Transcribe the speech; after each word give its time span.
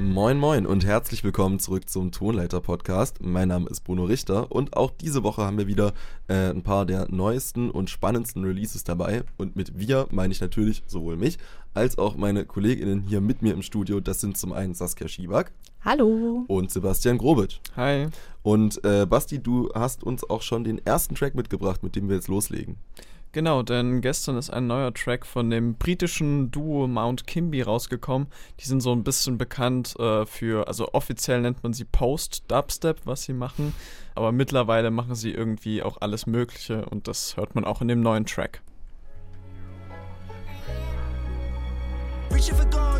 Moin 0.00 0.38
Moin 0.38 0.66
und 0.66 0.86
herzlich 0.86 1.22
willkommen 1.24 1.58
zurück 1.58 1.90
zum 1.90 2.10
Tonleiter 2.10 2.62
Podcast. 2.62 3.18
Mein 3.20 3.48
Name 3.48 3.68
ist 3.68 3.84
Bruno 3.84 4.04
Richter 4.04 4.50
und 4.50 4.74
auch 4.74 4.90
diese 4.90 5.22
Woche 5.24 5.42
haben 5.42 5.58
wir 5.58 5.66
wieder 5.66 5.92
äh, 6.26 6.48
ein 6.48 6.62
paar 6.62 6.86
der 6.86 7.08
neuesten 7.10 7.70
und 7.70 7.90
spannendsten 7.90 8.42
Releases 8.42 8.82
dabei. 8.82 9.24
Und 9.36 9.56
mit 9.56 9.78
wir 9.78 10.08
meine 10.10 10.32
ich 10.32 10.40
natürlich 10.40 10.82
sowohl 10.86 11.18
mich 11.18 11.36
als 11.74 11.98
auch 11.98 12.16
meine 12.16 12.46
KollegInnen 12.46 13.02
hier 13.02 13.20
mit 13.20 13.42
mir 13.42 13.52
im 13.52 13.60
Studio. 13.60 14.00
Das 14.00 14.22
sind 14.22 14.38
zum 14.38 14.54
einen 14.54 14.72
Saskia 14.72 15.06
Schiebak. 15.06 15.52
Hallo. 15.84 16.44
Und 16.46 16.70
Sebastian 16.70 17.18
Grobitsch. 17.18 17.60
Hi. 17.76 18.08
Und 18.42 18.82
äh, 18.82 19.04
Basti, 19.04 19.38
du 19.38 19.68
hast 19.74 20.02
uns 20.02 20.28
auch 20.28 20.40
schon 20.40 20.64
den 20.64 20.78
ersten 20.78 21.14
Track 21.14 21.34
mitgebracht, 21.34 21.82
mit 21.82 21.94
dem 21.94 22.08
wir 22.08 22.16
jetzt 22.16 22.28
loslegen. 22.28 22.76
Genau, 23.32 23.62
denn 23.62 24.00
gestern 24.00 24.36
ist 24.36 24.50
ein 24.50 24.66
neuer 24.66 24.92
Track 24.92 25.24
von 25.24 25.50
dem 25.50 25.74
britischen 25.74 26.50
Duo 26.50 26.88
Mount 26.88 27.28
Kimby 27.28 27.62
rausgekommen. 27.62 28.26
Die 28.58 28.66
sind 28.66 28.80
so 28.80 28.90
ein 28.90 29.04
bisschen 29.04 29.38
bekannt 29.38 29.94
äh, 30.00 30.26
für, 30.26 30.66
also 30.66 30.88
offiziell 30.94 31.40
nennt 31.40 31.62
man 31.62 31.72
sie 31.72 31.84
Post-Dubstep, 31.84 33.02
was 33.04 33.22
sie 33.22 33.32
machen, 33.32 33.72
aber 34.16 34.32
mittlerweile 34.32 34.90
machen 34.90 35.14
sie 35.14 35.30
irgendwie 35.30 35.80
auch 35.80 35.98
alles 36.00 36.26
Mögliche 36.26 36.84
und 36.86 37.06
das 37.06 37.36
hört 37.36 37.54
man 37.54 37.64
auch 37.64 37.80
in 37.80 37.86
dem 37.86 38.00
neuen 38.00 38.26
Track. 38.26 38.62
Reaching 42.32 42.56
for 42.56 42.64
door. 42.64 42.90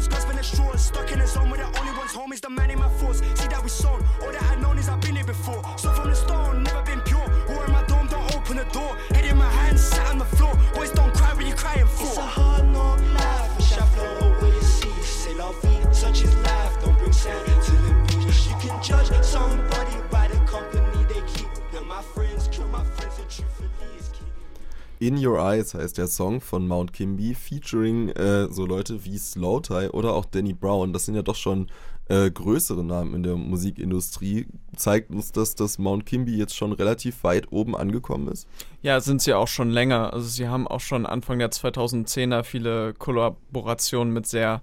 Sat 9.80 10.06
on 10.10 10.18
the 10.18 10.24
floor. 10.36 10.54
Boys 10.74 10.90
don't 10.92 11.12
cry 11.14 11.32
when 11.34 11.46
you're 11.46 11.56
crying 11.56 11.86
for. 11.86 12.04
It's 12.04 12.16
a 12.16 12.22
hard 12.22 12.66
knock 12.68 13.00
life. 13.14 13.56
Wish 13.56 13.72
I 13.72 13.86
float 13.94 14.22
away 14.22 14.50
the 14.50 14.64
sea. 14.64 14.88
C'est 15.02 15.34
la 15.34 15.50
vie, 15.62 15.92
such 15.92 16.22
is 16.22 16.34
life. 16.36 16.74
Don't 16.84 16.96
bring 16.98 17.12
sand 17.12 17.46
to 17.46 17.72
the 17.72 17.94
beach. 18.08 18.46
You 18.48 18.56
can 18.60 18.82
judge 18.82 19.08
somebody 19.24 19.96
by 20.10 20.28
the 20.28 20.38
company 20.46 21.04
they 21.08 21.22
keep. 21.32 21.48
They're 21.72 21.82
my 21.82 22.02
friends, 22.02 22.48
kill 22.48 22.68
my 22.68 22.84
friends, 22.84 23.18
and 23.18 23.28
truthfully 23.28 23.68
is. 23.98 24.10
In 25.02 25.16
Your 25.16 25.38
Eyes 25.40 25.72
heißt 25.72 25.96
der 25.96 26.08
Song 26.08 26.42
von 26.42 26.68
Mount 26.68 26.92
Kimby, 26.92 27.34
featuring 27.34 28.10
äh, 28.10 28.48
so 28.50 28.66
Leute 28.66 29.02
wie 29.06 29.16
Slow 29.16 29.60
Tie 29.60 29.88
oder 29.92 30.12
auch 30.12 30.26
Danny 30.26 30.52
Brown. 30.52 30.92
Das 30.92 31.06
sind 31.06 31.14
ja 31.14 31.22
doch 31.22 31.36
schon 31.36 31.68
äh, 32.10 32.30
größere 32.30 32.84
Namen 32.84 33.14
in 33.14 33.22
der 33.22 33.36
Musikindustrie. 33.36 34.46
Zeigt 34.76 35.10
uns 35.10 35.30
das, 35.30 35.54
dass 35.54 35.78
Mount 35.78 36.06
Kimby 36.06 36.36
jetzt 36.36 36.56
schon 36.56 36.72
relativ 36.72 37.22
weit 37.22 37.52
oben 37.52 37.76
angekommen 37.76 38.28
ist? 38.28 38.48
Ja, 38.82 39.00
sind 39.00 39.22
sie 39.22 39.32
auch 39.32 39.46
schon 39.46 39.70
länger. 39.70 40.12
Also 40.12 40.26
sie 40.26 40.48
haben 40.48 40.66
auch 40.66 40.80
schon 40.80 41.06
Anfang 41.06 41.38
der 41.38 41.50
2010er 41.50 42.42
viele 42.42 42.94
Kollaborationen 42.94 44.12
mit 44.12 44.26
sehr 44.26 44.60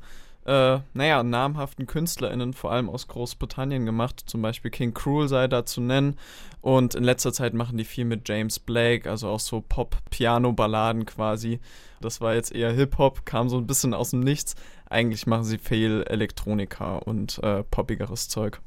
äh, 0.48 0.80
naja, 0.94 1.24
namhaften 1.24 1.88
KünstlerInnen, 1.88 2.54
vor 2.54 2.72
allem 2.72 2.90
aus 2.90 3.08
Großbritannien 3.08 3.86
gemacht. 3.86 4.24
Zum 4.26 4.42
Beispiel 4.42 4.72
King 4.72 4.94
Cruel 4.94 5.28
sei 5.28 5.48
da 5.48 5.66
zu 5.66 5.82
nennen. 5.82 6.18
Und 6.62 6.96
in 6.96 7.04
letzter 7.04 7.34
Zeit 7.34 7.54
machen 7.54 7.78
die 7.78 7.84
viel 7.84 8.06
mit 8.06 8.28
James 8.28 8.60
Blake, 8.60 9.10
also 9.10 9.28
auch 9.28 9.40
so 9.42 9.62
Pop-Piano-Balladen 9.62 11.06
quasi. 11.06 11.60
Das 12.00 12.22
war 12.22 12.34
jetzt 12.34 12.54
eher 12.54 12.72
Hip-Hop, 12.72 13.26
kam 13.26 13.50
so 13.50 13.58
ein 13.58 13.68
bisschen 13.68 13.94
aus 13.94 14.12
dem 14.12 14.22
Nichts. 14.22 14.56
Eigentlich 14.90 15.28
machen 15.28 15.44
sie 15.44 15.58
viel 15.58 16.04
Elektronika 16.08 16.98
und 16.98 17.44
äh, 17.44 17.64
poppigeres 17.64 18.30
Zeug. 18.30 18.62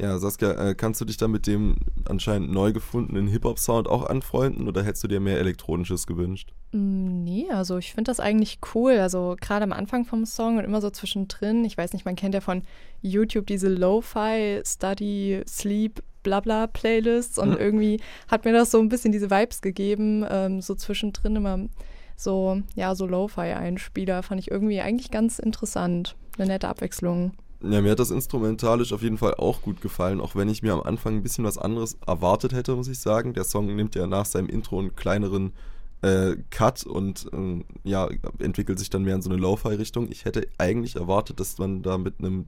Ja, 0.00 0.16
Saskia, 0.18 0.52
äh, 0.52 0.74
kannst 0.76 1.00
du 1.00 1.04
dich 1.04 1.16
da 1.16 1.26
mit 1.26 1.48
dem 1.48 1.76
anscheinend 2.08 2.52
neu 2.52 2.72
gefundenen 2.72 3.26
Hip-Hop-Sound 3.26 3.88
auch 3.88 4.06
anfreunden 4.06 4.68
oder 4.68 4.84
hättest 4.84 5.02
du 5.02 5.08
dir 5.08 5.18
mehr 5.18 5.40
Elektronisches 5.40 6.06
gewünscht? 6.06 6.52
Mm, 6.70 7.24
nee, 7.24 7.50
also 7.50 7.78
ich 7.78 7.94
finde 7.94 8.10
das 8.10 8.20
eigentlich 8.20 8.60
cool. 8.74 8.92
Also 8.98 9.34
gerade 9.40 9.64
am 9.64 9.72
Anfang 9.72 10.04
vom 10.04 10.24
Song 10.24 10.58
und 10.58 10.64
immer 10.64 10.80
so 10.80 10.90
zwischendrin. 10.90 11.64
Ich 11.64 11.76
weiß 11.76 11.94
nicht, 11.94 12.04
man 12.04 12.14
kennt 12.14 12.34
ja 12.34 12.40
von 12.40 12.62
YouTube 13.02 13.48
diese 13.48 13.68
Lo-Fi, 13.68 14.62
Study, 14.64 15.42
Sleep, 15.48 16.00
Blabla 16.22 16.68
Playlists 16.68 17.38
und 17.38 17.50
mhm. 17.50 17.56
irgendwie 17.56 18.00
hat 18.28 18.44
mir 18.44 18.52
das 18.52 18.70
so 18.70 18.78
ein 18.78 18.88
bisschen 18.88 19.10
diese 19.10 19.30
Vibes 19.30 19.62
gegeben, 19.62 20.24
ähm, 20.30 20.60
so 20.60 20.76
zwischendrin 20.76 21.34
immer 21.34 21.58
so, 22.14 22.62
ja, 22.74 22.94
so 22.94 23.06
Lo-Fi-Einspieler 23.06 24.22
fand 24.22 24.40
ich 24.40 24.50
irgendwie 24.50 24.80
eigentlich 24.80 25.10
ganz 25.10 25.38
interessant. 25.38 26.14
Eine 26.36 26.48
nette 26.48 26.68
Abwechslung. 26.68 27.32
Ja, 27.60 27.80
mir 27.80 27.90
hat 27.90 27.98
das 27.98 28.12
instrumentalisch 28.12 28.92
auf 28.92 29.02
jeden 29.02 29.18
Fall 29.18 29.34
auch 29.34 29.62
gut 29.62 29.80
gefallen, 29.80 30.20
auch 30.20 30.36
wenn 30.36 30.48
ich 30.48 30.62
mir 30.62 30.74
am 30.74 30.82
Anfang 30.82 31.16
ein 31.16 31.22
bisschen 31.24 31.44
was 31.44 31.58
anderes 31.58 31.98
erwartet 32.06 32.52
hätte, 32.52 32.76
muss 32.76 32.86
ich 32.86 33.00
sagen. 33.00 33.34
Der 33.34 33.42
Song 33.42 33.74
nimmt 33.74 33.96
ja 33.96 34.06
nach 34.06 34.26
seinem 34.26 34.48
Intro 34.48 34.78
einen 34.78 34.94
kleineren 34.94 35.52
äh, 36.02 36.36
Cut 36.50 36.84
und 36.84 37.28
äh, 37.32 37.64
ja, 37.82 38.08
entwickelt 38.38 38.78
sich 38.78 38.90
dann 38.90 39.02
mehr 39.02 39.16
in 39.16 39.22
so 39.22 39.30
eine 39.30 39.40
Lo-Fi-Richtung. 39.40 40.08
Ich 40.10 40.24
hätte 40.24 40.46
eigentlich 40.58 40.94
erwartet, 40.94 41.40
dass 41.40 41.58
man 41.58 41.82
da 41.82 41.98
mit 41.98 42.20
einem 42.20 42.46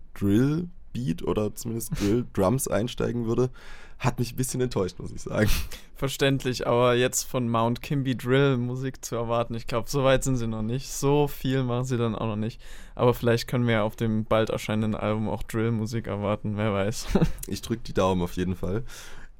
Drill-Beat 0.92 1.22
oder 1.22 1.54
zumindest 1.54 1.98
Drill-Drums 2.00 2.68
einsteigen 2.68 3.26
würde. 3.26 3.50
Hat 3.98 4.18
mich 4.18 4.32
ein 4.32 4.36
bisschen 4.36 4.62
enttäuscht, 4.62 4.98
muss 4.98 5.12
ich 5.12 5.20
sagen. 5.20 5.50
Verständlich, 5.94 6.66
aber 6.66 6.94
jetzt 6.94 7.24
von 7.24 7.50
Mount 7.50 7.82
Kimby 7.82 8.16
Drill 8.16 8.56
Musik 8.56 9.04
zu 9.04 9.16
erwarten, 9.16 9.54
ich 9.54 9.66
glaube, 9.66 9.90
so 9.90 10.04
weit 10.04 10.24
sind 10.24 10.36
sie 10.36 10.46
noch 10.46 10.62
nicht. 10.62 10.90
So 10.90 11.28
viel 11.28 11.62
machen 11.64 11.84
sie 11.84 11.98
dann 11.98 12.14
auch 12.14 12.26
noch 12.26 12.36
nicht. 12.36 12.62
Aber 12.94 13.12
vielleicht 13.12 13.46
können 13.46 13.66
wir 13.66 13.84
auf 13.84 13.96
dem 13.96 14.24
bald 14.24 14.48
erscheinenden 14.48 14.94
Album 14.94 15.28
auch 15.28 15.42
Drill 15.42 15.70
Musik 15.70 16.06
erwarten, 16.06 16.56
wer 16.56 16.72
weiß. 16.72 17.08
ich 17.46 17.60
drücke 17.60 17.82
die 17.82 17.92
Daumen 17.92 18.22
auf 18.22 18.36
jeden 18.36 18.56
Fall. 18.56 18.84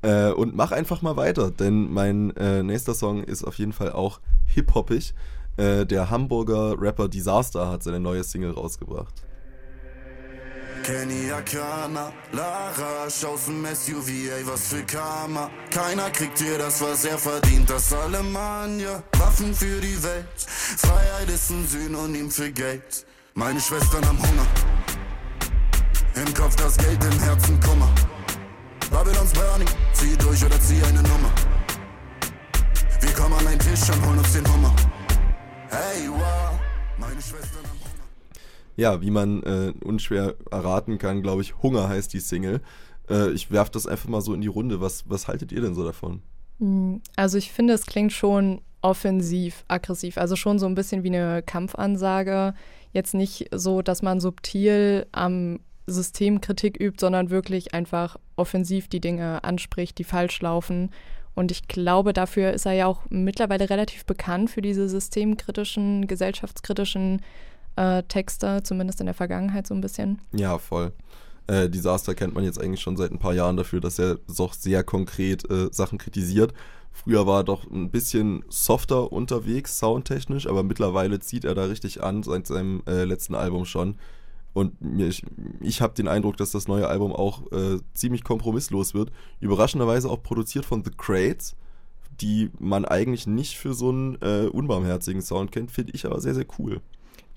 Äh, 0.03 0.33
und 0.33 0.55
mach 0.55 0.73
einfach 0.73 1.01
mal 1.01 1.17
weiter, 1.17 1.51
denn 1.51 1.91
mein 1.91 2.37
äh, 2.37 2.63
nächster 2.63 2.95
Song 2.95 3.25
ist 3.25 3.45
auf 3.45 3.59
jeden 3.59 3.73
Fall 3.73 3.93
auch 3.93 4.21
hip-hoppig. 4.47 5.15
Äh, 5.57 5.87
der 5.87 6.11
Hamburger 6.11 6.79
Rapper 6.79 7.09
Disaster 7.09 7.71
hat 7.71 7.83
seine 7.83 8.01
neue 8.01 8.25
Single 8.25 8.53
rausgebracht. 8.53 9.15
Kenny 10.83 11.31
Akana, 11.31 12.13
Lara, 12.33 13.05
aus 13.05 13.45
dem 13.47 13.67
SUV, 13.67 14.09
ey, 14.09 14.47
was 14.47 14.69
für 14.69 14.83
Karma. 14.85 15.51
Keiner 15.71 16.11
kriegt 16.11 16.39
hier 16.39 16.59
das, 16.59 16.81
was 16.81 17.05
er 17.05 17.19
verdient, 17.19 17.69
das 17.69 17.93
Alemannia. 17.93 19.03
Waffen 19.19 19.55
für 19.55 19.81
die 19.81 20.03
Welt, 20.03 20.27
Freiheit 20.37 21.29
ist 21.29 21.51
ein 21.51 21.67
Synonym 21.67 22.31
für 22.31 22.51
Geld. 22.51 23.07
Meine 23.35 23.61
Schwestern 23.61 24.05
haben 24.07 24.19
Hunger, 24.19 24.47
im 26.15 26.35
Kopf 26.35 26.57
das 26.57 26.77
Geld, 26.77 27.03
im 27.05 27.21
Herzen 27.21 27.61
Kummer. 27.61 27.91
Babylons 28.91 29.33
Burning, 29.33 29.69
zieh 29.93 30.17
durch 30.17 30.45
oder 30.45 30.61
zieh 30.61 30.83
eine 30.83 31.03
Nummer. 31.03 31.33
Wir 33.01 33.13
kommen 33.13 33.35
an 33.35 33.47
einen 33.47 33.59
Tisch 33.59 33.89
und 33.89 34.07
holen 34.07 34.19
uns 34.19 34.33
den 34.33 34.53
Hummer. 34.53 34.75
Hey, 35.71 36.09
wow, 36.09 36.59
meine 36.99 37.23
Schwestern 37.23 37.65
haben 37.69 37.90
ja, 38.81 39.03
wie 39.03 39.11
man 39.11 39.43
äh, 39.43 39.75
unschwer 39.85 40.35
erraten 40.51 40.97
kann, 40.97 41.23
glaube 41.23 41.43
ich, 41.43 41.63
Hunger 41.63 41.89
heißt 41.89 42.15
die 42.15 42.21
Single. 42.21 42.63
Äh, 43.11 43.31
ich 43.33 43.51
werfe 43.51 43.71
das 43.73 43.87
einfach 43.87 44.09
mal 44.09 44.23
so 44.23 44.33
in 44.33 44.41
die 44.41 44.49
Runde. 44.49 44.81
Was, 44.81 45.05
was 45.07 45.29
haltet 45.29 45.53
ihr 45.53 45.61
denn 45.61 45.75
so 45.75 45.85
davon? 45.85 46.23
Hm, 46.61 47.03
also 47.15 47.37
ich 47.37 47.53
finde, 47.53 47.75
es 47.75 47.85
klingt 47.85 48.13
schon 48.13 48.63
offensiv, 48.81 49.65
aggressiv, 49.69 50.17
also 50.17 50.35
schon 50.35 50.59
so 50.59 50.65
ein 50.65 50.75
bisschen 50.75 51.03
wie 51.03 51.09
eine 51.09 51.43
Kampfansage. 51.43 52.55
Jetzt 52.93 53.13
nicht 53.13 53.51
so, 53.55 53.83
dass 53.83 54.01
man 54.01 54.19
subtil 54.19 55.07
am 55.13 55.61
System 55.87 56.41
Kritik 56.41 56.81
übt, 56.81 57.01
sondern 57.01 57.29
wirklich 57.29 57.75
einfach 57.75 58.17
offensiv 58.37 58.89
die 58.89 59.01
Dinge 59.01 59.45
anspricht, 59.45 59.99
die 59.99 60.05
falsch 60.05 60.41
laufen. 60.41 60.91
Und 61.35 61.51
ich 61.51 61.69
glaube, 61.69 62.15
dafür 62.15 62.53
ist 62.53 62.65
er 62.65 62.73
ja 62.73 62.87
auch 62.87 63.03
mittlerweile 63.11 63.69
relativ 63.69 64.07
bekannt 64.07 64.49
für 64.49 64.63
diese 64.63 64.89
systemkritischen, 64.89 66.07
gesellschaftskritischen 66.07 67.21
äh, 67.77 68.03
Texte, 68.05 68.63
zumindest 68.63 69.01
in 69.01 69.07
der 69.07 69.15
Vergangenheit 69.15 69.67
so 69.67 69.75
ein 69.75 69.81
bisschen. 69.81 70.21
Ja, 70.33 70.59
voll. 70.59 70.93
Äh, 71.47 71.69
Disaster 71.69 72.15
kennt 72.15 72.35
man 72.35 72.45
jetzt 72.45 72.61
eigentlich 72.61 72.81
schon 72.81 72.97
seit 72.97 73.11
ein 73.11 73.19
paar 73.19 73.35
Jahren 73.35 73.57
dafür, 73.57 73.81
dass 73.81 73.99
er 73.99 74.19
doch 74.37 74.55
sehr 74.55 74.85
konkret 74.85 75.51
äh, 75.51 75.69
Sachen 75.73 75.99
kritisiert. 75.99 76.55
Früher 76.93 77.27
war 77.27 77.41
er 77.41 77.45
doch 77.45 77.71
ein 77.71 77.91
bisschen 77.91 78.45
softer 78.49 79.13
unterwegs, 79.13 79.79
soundtechnisch, 79.79 80.47
aber 80.47 80.63
mittlerweile 80.63 81.21
zieht 81.21 81.45
er 81.45 81.55
da 81.55 81.65
richtig 81.65 82.03
an, 82.03 82.23
seit 82.23 82.47
seinem 82.47 82.83
äh, 82.87 83.05
letzten 83.05 83.35
Album 83.35 83.65
schon. 83.65 83.97
Und 84.53 84.81
mir, 84.81 85.07
ich, 85.07 85.25
ich 85.61 85.81
habe 85.81 85.95
den 85.95 86.09
Eindruck, 86.09 86.37
dass 86.37 86.51
das 86.51 86.67
neue 86.67 86.89
Album 86.89 87.13
auch 87.13 87.51
äh, 87.53 87.79
ziemlich 87.95 88.25
kompromisslos 88.25 88.95
wird. 88.95 89.11
Überraschenderweise 89.39 90.11
auch 90.11 90.23
produziert 90.23 90.65
von 90.65 90.85
The 90.85 90.91
Crates, 90.97 91.57
die 92.21 92.51
man 92.59 92.85
eigentlich 92.85 93.27
nicht 93.27 93.57
für 93.57 93.75
so 93.75 93.91
einen 93.91 94.19
äh, 94.21 94.49
unbarmherzigen 94.53 95.23
Sound 95.23 95.53
kennt, 95.53 95.71
finde 95.71 95.93
ich 95.95 96.05
aber 96.05 96.21
sehr, 96.21 96.35
sehr 96.35 96.47
cool. 96.59 96.81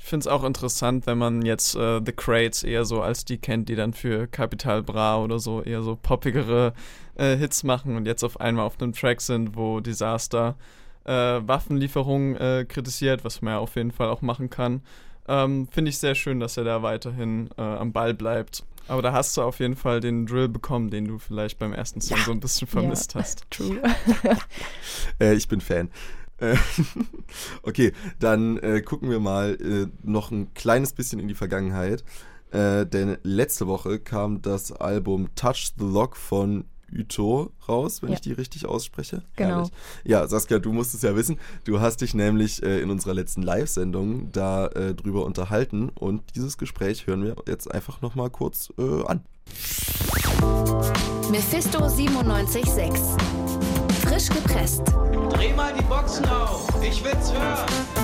Ich 0.03 0.09
finde 0.09 0.25
es 0.25 0.27
auch 0.27 0.43
interessant, 0.43 1.07
wenn 1.07 1.17
man 1.17 1.43
jetzt 1.43 1.75
äh, 1.75 2.01
The 2.05 2.11
Crates 2.11 2.63
eher 2.63 2.83
so 2.83 3.01
als 3.01 3.23
die 3.23 3.37
kennt, 3.37 3.69
die 3.69 3.75
dann 3.75 3.93
für 3.93 4.27
Capital 4.27 4.83
Bra 4.83 5.17
oder 5.17 5.39
so 5.39 5.61
eher 5.61 5.81
so 5.81 5.95
poppigere 5.95 6.73
äh, 7.15 7.37
Hits 7.37 7.63
machen 7.63 7.95
und 7.95 8.05
jetzt 8.05 8.21
auf 8.21 8.41
einmal 8.41 8.65
auf 8.65 8.81
einem 8.81 8.91
Track 8.91 9.21
sind, 9.21 9.55
wo 9.55 9.79
Disaster 9.79 10.57
äh, 11.05 11.11
Waffenlieferungen 11.11 12.35
äh, 12.35 12.65
kritisiert, 12.67 13.23
was 13.23 13.41
man 13.41 13.53
ja 13.53 13.59
auf 13.59 13.77
jeden 13.77 13.93
Fall 13.93 14.09
auch 14.09 14.21
machen 14.21 14.49
kann. 14.49 14.81
Ähm, 15.29 15.69
finde 15.71 15.87
ich 15.87 15.99
sehr 15.99 16.15
schön, 16.15 16.41
dass 16.41 16.57
er 16.57 16.65
da 16.65 16.83
weiterhin 16.83 17.49
äh, 17.57 17.61
am 17.61 17.93
Ball 17.93 18.13
bleibt. 18.13 18.65
Aber 18.89 19.01
da 19.01 19.13
hast 19.13 19.37
du 19.37 19.41
auf 19.41 19.61
jeden 19.61 19.77
Fall 19.77 20.01
den 20.01 20.25
Drill 20.25 20.49
bekommen, 20.49 20.89
den 20.89 21.07
du 21.07 21.17
vielleicht 21.17 21.59
beim 21.59 21.71
ersten 21.71 22.01
Song 22.01 22.17
ja. 22.17 22.25
so 22.25 22.31
ein 22.33 22.41
bisschen 22.41 22.67
vermisst 22.67 23.13
ja. 23.13 23.21
hast. 23.21 23.45
True. 23.49 23.81
äh, 25.21 25.33
ich 25.33 25.47
bin 25.47 25.61
Fan. 25.61 25.89
Äh, 26.37 26.55
okay, 27.63 27.93
dann 28.19 28.57
äh, 28.57 28.81
gucken 28.81 29.09
wir 29.09 29.19
mal 29.19 29.57
äh, 29.61 29.87
noch 30.03 30.31
ein 30.31 30.53
kleines 30.53 30.93
bisschen 30.93 31.19
in 31.19 31.27
die 31.27 31.35
Vergangenheit. 31.35 32.03
Äh, 32.51 32.85
denn 32.85 33.17
letzte 33.23 33.67
Woche 33.67 33.99
kam 33.99 34.41
das 34.41 34.71
Album 34.71 35.33
Touch 35.35 35.71
the 35.77 35.85
Lock 35.85 36.15
von 36.15 36.65
Uto 36.95 37.51
raus, 37.67 38.01
wenn 38.01 38.09
ja. 38.09 38.15
ich 38.15 38.21
die 38.21 38.33
richtig 38.33 38.65
ausspreche. 38.65 39.23
Genau. 39.35 39.55
Herrlich. 39.55 39.71
Ja, 40.03 40.27
Saskia, 40.27 40.59
du 40.59 40.71
musst 40.71 40.93
es 40.93 41.01
ja 41.01 41.15
wissen. 41.15 41.39
Du 41.63 41.79
hast 41.79 42.01
dich 42.01 42.13
nämlich 42.13 42.61
äh, 42.63 42.79
in 42.81 42.91
unserer 42.91 43.13
letzten 43.13 43.41
Live-Sendung 43.41 44.31
da 44.31 44.67
äh, 44.67 44.93
drüber 44.93 45.25
unterhalten 45.25 45.89
und 45.89 46.35
dieses 46.35 46.57
Gespräch 46.57 47.07
hören 47.07 47.23
wir 47.23 47.35
jetzt 47.47 47.71
einfach 47.71 48.01
nochmal 48.01 48.29
kurz 48.29 48.71
äh, 48.77 49.03
an. 49.05 49.23
Mephisto 51.31 51.79
97.6 51.79 53.72
Frisch 54.23 54.29
gepresst. 54.29 54.81
Dreh 55.31 55.53
mal 55.53 55.73
die 55.73 55.83
Boxen 55.83 56.25
auf, 56.25 56.67
ich 56.81 57.03
will's 57.03 57.33
hören. 57.33 58.02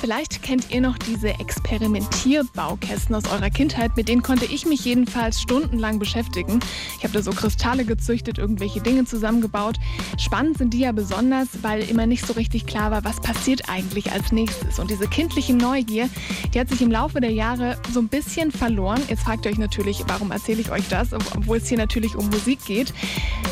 Vielleicht 0.00 0.44
kennt 0.44 0.70
ihr 0.70 0.80
noch 0.80 0.96
diese 0.96 1.30
Experimentierbaukästen 1.40 3.16
aus 3.16 3.24
eurer 3.32 3.50
Kindheit. 3.50 3.96
Mit 3.96 4.08
denen 4.08 4.22
konnte 4.22 4.44
ich 4.44 4.64
mich 4.64 4.84
jedenfalls 4.84 5.40
stundenlang 5.40 5.98
beschäftigen. 5.98 6.60
Ich 6.96 7.04
habe 7.04 7.12
da 7.12 7.20
so 7.20 7.32
Kristalle 7.32 7.84
gezüchtet, 7.84 8.38
irgendwelche 8.38 8.80
Dinge 8.80 9.06
zusammengebaut. 9.06 9.76
Spannend 10.16 10.56
sind 10.56 10.72
die 10.72 10.80
ja 10.80 10.92
besonders, 10.92 11.48
weil 11.62 11.82
immer 11.90 12.06
nicht 12.06 12.24
so 12.24 12.34
richtig 12.34 12.66
klar 12.66 12.92
war, 12.92 13.02
was 13.02 13.20
passiert 13.20 13.68
eigentlich 13.68 14.12
als 14.12 14.30
nächstes. 14.30 14.78
Und 14.78 14.88
diese 14.88 15.08
kindliche 15.08 15.52
Neugier, 15.52 16.08
die 16.54 16.60
hat 16.60 16.68
sich 16.68 16.80
im 16.80 16.92
Laufe 16.92 17.20
der 17.20 17.32
Jahre 17.32 17.76
so 17.92 17.98
ein 17.98 18.08
bisschen 18.08 18.52
verloren. 18.52 19.02
Jetzt 19.08 19.24
fragt 19.24 19.46
ihr 19.46 19.50
euch 19.50 19.58
natürlich, 19.58 20.04
warum 20.06 20.30
erzähle 20.30 20.60
ich 20.60 20.70
euch 20.70 20.86
das, 20.88 21.12
obwohl 21.12 21.56
es 21.56 21.68
hier 21.68 21.78
natürlich 21.78 22.14
um 22.14 22.30
Musik 22.30 22.64
geht. 22.64 22.94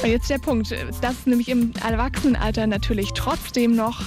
Jetzt 0.05 0.31
der 0.31 0.39
Punkt, 0.39 0.73
dass 1.01 1.27
nämlich 1.27 1.49
im 1.49 1.73
Erwachsenenalter 1.83 2.69
natürlich 2.69 3.15
trotzdem 3.15 3.75
noch 3.75 4.01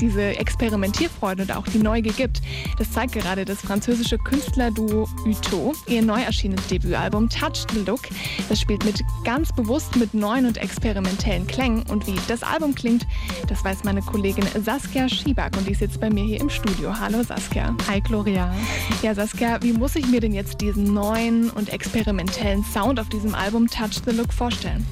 diese 0.00 0.36
Experimentierfreude 0.36 1.42
und 1.42 1.56
auch 1.56 1.66
die 1.66 1.78
Neugier 1.78 2.12
gibt. 2.12 2.40
Das 2.78 2.90
zeigt 2.92 3.12
gerade 3.12 3.44
das 3.44 3.60
französische 3.60 4.18
Künstlerduo 4.18 5.08
Uto. 5.24 5.74
Ihr 5.86 6.02
neu 6.02 6.20
erschienenes 6.20 6.66
Debütalbum 6.68 7.28
Touch 7.28 7.66
the 7.72 7.80
Look. 7.80 8.02
Das 8.48 8.60
spielt 8.60 8.84
mit 8.84 9.02
ganz 9.24 9.52
bewusst 9.52 9.96
mit 9.96 10.14
neuen 10.14 10.46
und 10.46 10.58
experimentellen 10.58 11.46
Klängen. 11.46 11.82
Und 11.90 12.06
wie 12.06 12.16
das 12.28 12.42
Album 12.42 12.74
klingt, 12.74 13.06
das 13.48 13.64
weiß 13.64 13.84
meine 13.84 14.02
Kollegin 14.02 14.46
Saskia 14.64 15.08
Schieback 15.08 15.56
und 15.56 15.66
die 15.66 15.72
ist 15.72 15.80
jetzt 15.80 16.00
bei 16.00 16.10
mir 16.10 16.24
hier 16.24 16.40
im 16.40 16.50
Studio. 16.50 16.98
Hallo 16.98 17.22
Saskia. 17.22 17.74
Hi 17.88 18.00
Gloria. 18.00 18.54
Ja 19.02 19.14
Saskia, 19.14 19.62
wie 19.62 19.72
muss 19.72 19.96
ich 19.96 20.06
mir 20.06 20.20
denn 20.20 20.32
jetzt 20.32 20.60
diesen 20.60 20.94
neuen 20.94 21.50
und 21.50 21.70
experimentellen 21.72 22.64
Sound 22.64 23.00
auf 23.00 23.08
diesem 23.08 23.34
Album 23.34 23.66
Touch 23.68 24.02
the 24.04 24.12
Look 24.12 24.32
vorstellen? 24.32 24.86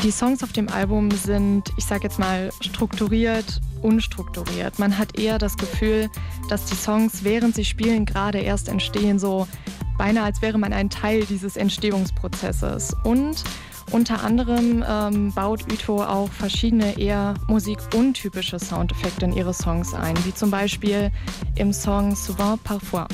Die 0.00 0.10
Songs 0.10 0.42
auf 0.42 0.52
dem 0.52 0.68
Album 0.68 1.10
sind, 1.10 1.70
ich 1.76 1.84
sag 1.84 2.02
jetzt 2.02 2.18
mal, 2.18 2.50
strukturiert, 2.60 3.60
unstrukturiert. 3.82 4.78
Man 4.78 4.96
hat 4.98 5.18
eher 5.18 5.38
das 5.38 5.56
Gefühl, 5.56 6.08
dass 6.48 6.64
die 6.64 6.74
Songs, 6.74 7.24
während 7.24 7.54
sie 7.54 7.64
spielen, 7.64 8.04
gerade 8.04 8.38
erst 8.38 8.68
entstehen, 8.68 9.18
so 9.18 9.46
beinahe 9.98 10.24
als 10.24 10.42
wäre 10.42 10.58
man 10.58 10.72
ein 10.72 10.90
Teil 10.90 11.24
dieses 11.24 11.56
Entstehungsprozesses. 11.56 12.96
Und 13.04 13.44
unter 13.90 14.24
anderem 14.24 14.84
ähm, 14.88 15.32
baut 15.32 15.64
Uto 15.70 16.02
auch 16.02 16.30
verschiedene 16.30 16.98
eher 16.98 17.34
musikuntypische 17.46 18.58
Soundeffekte 18.58 19.26
in 19.26 19.32
ihre 19.32 19.52
Songs 19.52 19.94
ein, 19.94 20.16
wie 20.24 20.34
zum 20.34 20.50
Beispiel 20.50 21.10
im 21.56 21.72
Song 21.72 22.16
Souvent 22.16 22.62
Parfois. 22.64 23.06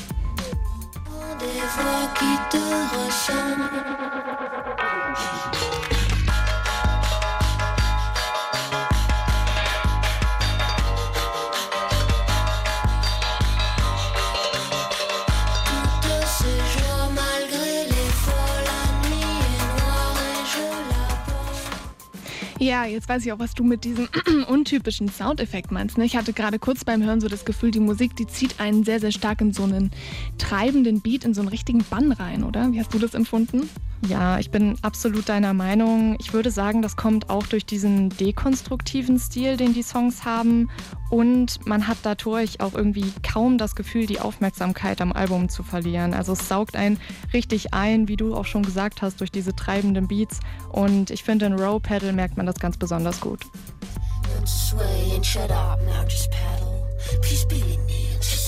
Ja, 22.68 22.84
jetzt 22.84 23.08
weiß 23.08 23.24
ich 23.24 23.32
auch, 23.32 23.38
was 23.38 23.54
du 23.54 23.64
mit 23.64 23.84
diesem 23.84 24.10
untypischen 24.46 25.08
Soundeffekt 25.08 25.72
meinst. 25.72 25.96
Ne? 25.96 26.04
Ich 26.04 26.18
hatte 26.18 26.34
gerade 26.34 26.58
kurz 26.58 26.84
beim 26.84 27.02
Hören 27.02 27.18
so 27.18 27.26
das 27.26 27.46
Gefühl, 27.46 27.70
die 27.70 27.80
Musik, 27.80 28.14
die 28.14 28.26
zieht 28.26 28.60
einen 28.60 28.84
sehr, 28.84 29.00
sehr 29.00 29.10
stark 29.10 29.40
in 29.40 29.54
so 29.54 29.62
einen 29.62 29.90
treibenden 30.36 31.00
Beat, 31.00 31.24
in 31.24 31.32
so 31.32 31.40
einen 31.40 31.48
richtigen 31.48 31.82
Bann 31.88 32.12
rein, 32.12 32.44
oder? 32.44 32.70
Wie 32.70 32.78
hast 32.78 32.92
du 32.92 32.98
das 32.98 33.14
empfunden? 33.14 33.70
Ja, 34.06 34.38
ich 34.38 34.50
bin 34.50 34.76
absolut 34.82 35.28
deiner 35.28 35.54
Meinung. 35.54 36.16
Ich 36.20 36.32
würde 36.32 36.50
sagen, 36.50 36.82
das 36.82 36.96
kommt 36.96 37.30
auch 37.30 37.46
durch 37.46 37.66
diesen 37.66 38.10
dekonstruktiven 38.10 39.18
Stil, 39.18 39.56
den 39.56 39.74
die 39.74 39.82
Songs 39.82 40.24
haben. 40.24 40.70
Und 41.10 41.66
man 41.66 41.88
hat 41.88 41.98
dadurch 42.02 42.60
auch 42.60 42.74
irgendwie 42.74 43.12
kaum 43.22 43.58
das 43.58 43.74
Gefühl, 43.74 44.06
die 44.06 44.20
Aufmerksamkeit 44.20 45.00
am 45.00 45.12
Album 45.12 45.48
zu 45.48 45.62
verlieren. 45.62 46.14
Also 46.14 46.32
es 46.32 46.48
saugt 46.48 46.76
einen 46.76 47.00
richtig 47.32 47.74
ein, 47.74 48.08
wie 48.08 48.16
du 48.16 48.34
auch 48.36 48.44
schon 48.44 48.62
gesagt 48.62 49.02
hast, 49.02 49.20
durch 49.20 49.32
diese 49.32 49.54
treibenden 49.54 50.06
Beats. 50.06 50.38
Und 50.70 51.10
ich 51.10 51.24
finde, 51.24 51.46
in 51.46 51.54
Row 51.54 51.82
Pedal 51.82 52.12
merkt 52.12 52.36
man 52.36 52.46
das 52.46 52.56
ganz 52.56 52.76
besonders 52.76 53.20
gut. 53.20 53.40
Please 57.22 57.46
be 57.46 57.56
just 58.20 58.47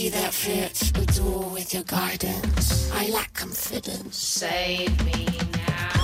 key 0.00 0.08
that 0.10 0.32
fits 0.32 0.92
the 0.92 1.04
door 1.20 1.52
with 1.52 1.74
your 1.74 1.84
guidance. 1.84 2.90
I 2.94 3.10
lack 3.10 3.34
confidence. 3.34 4.16
Save 4.16 4.88
me 5.04 5.26
now. 5.52 6.00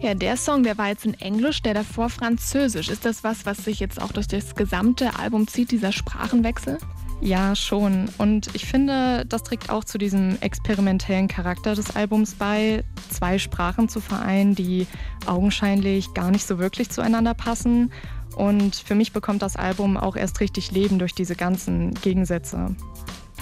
Ja, 0.00 0.14
der 0.14 0.36
Song, 0.36 0.62
der 0.62 0.78
war 0.78 0.88
jetzt 0.88 1.04
in 1.04 1.14
Englisch, 1.14 1.60
der 1.62 1.74
davor 1.74 2.08
Französisch. 2.08 2.88
Ist 2.88 3.04
das 3.04 3.24
was, 3.24 3.44
was 3.44 3.64
sich 3.64 3.80
jetzt 3.80 4.00
auch 4.00 4.12
durch 4.12 4.28
das 4.28 4.54
gesamte 4.54 5.18
Album 5.18 5.48
zieht, 5.48 5.72
dieser 5.72 5.90
Sprachenwechsel? 5.92 6.78
Ja, 7.20 7.56
schon. 7.56 8.08
Und 8.16 8.54
ich 8.54 8.64
finde, 8.64 9.26
das 9.26 9.42
trägt 9.42 9.70
auch 9.70 9.82
zu 9.82 9.98
diesem 9.98 10.38
experimentellen 10.40 11.26
Charakter 11.26 11.74
des 11.74 11.96
Albums 11.96 12.34
bei, 12.34 12.84
zwei 13.10 13.38
Sprachen 13.38 13.88
zu 13.88 14.00
vereinen, 14.00 14.54
die 14.54 14.86
augenscheinlich 15.26 16.14
gar 16.14 16.30
nicht 16.30 16.46
so 16.46 16.60
wirklich 16.60 16.90
zueinander 16.90 17.34
passen. 17.34 17.90
Und 18.38 18.76
für 18.76 18.94
mich 18.94 19.12
bekommt 19.12 19.42
das 19.42 19.56
Album 19.56 19.96
auch 19.96 20.14
erst 20.14 20.38
richtig 20.38 20.70
Leben 20.70 21.00
durch 21.00 21.12
diese 21.12 21.34
ganzen 21.34 21.92
Gegensätze. 21.94 22.76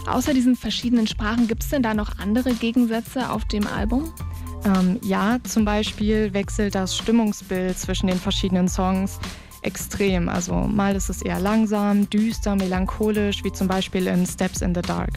Außer 0.06 0.32
diesen 0.32 0.56
verschiedenen 0.56 1.06
Sprachen, 1.06 1.48
gibt 1.48 1.62
es 1.62 1.69
denn 1.69 1.82
da 1.82 1.93
noch 1.93 2.19
andere 2.19 2.55
Gegensätze 2.55 3.31
auf 3.31 3.44
dem 3.44 3.67
Album? 3.67 4.10
Ähm, 4.65 4.98
ja, 5.03 5.36
zum 5.44 5.67
Beispiel 5.67 6.32
wechselt 6.32 6.74
das 6.74 6.96
Stimmungsbild 6.96 7.79
zwischen 7.79 8.06
den 8.06 8.19
verschiedenen 8.19 8.69
Songs 8.69 9.19
extrem. 9.60 10.31
Also 10.31 10.55
mal 10.55 10.96
ist 10.96 11.10
es 11.10 11.20
eher 11.20 11.41
langsam, 11.41 12.08
düster, 12.08 12.56
melancholisch, 12.56 13.44
wie 13.44 13.53
zum 13.53 13.69
Beispiel 13.69 14.06
in 14.06 14.24
Steps 14.26 14.62
in 14.62 14.74
the 14.74 14.81
Dark. 14.81 15.12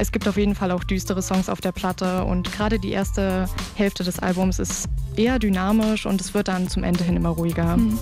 Es 0.00 0.12
gibt 0.12 0.26
auf 0.26 0.38
jeden 0.38 0.54
Fall 0.54 0.70
auch 0.70 0.82
düstere 0.82 1.20
Songs 1.20 1.50
auf 1.50 1.60
der 1.60 1.72
Platte 1.72 2.24
und 2.24 2.50
gerade 2.52 2.78
die 2.78 2.90
erste 2.90 3.46
Hälfte 3.74 4.02
des 4.02 4.18
Albums 4.18 4.58
ist 4.58 4.88
eher 5.14 5.38
dynamisch 5.38 6.06
und 6.06 6.22
es 6.22 6.32
wird 6.32 6.48
dann 6.48 6.68
zum 6.68 6.84
Ende 6.84 7.04
hin 7.04 7.16
immer 7.16 7.28
ruhiger. 7.28 7.76
Mhm. 7.76 7.98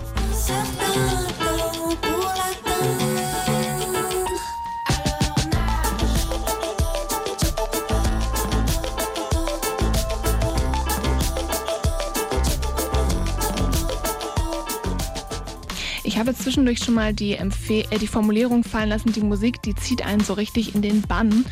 Ich 16.05 16.17
habe 16.17 16.35
zwischendurch 16.35 16.79
schon 16.79 16.95
mal 16.95 17.13
die, 17.13 17.35
Empfe 17.35 17.85
äh, 17.91 17.99
die 17.99 18.07
Formulierung 18.07 18.65
fallen 18.65 18.89
lassen, 18.89 19.13
die 19.13 19.21
Musik, 19.21 19.63
die 19.63 19.75
zieht 19.75 20.05
einen 20.05 20.21
so 20.21 20.33
richtig 20.33 20.75
in 20.75 20.83
den 20.83 21.03
Bann. 21.03 21.45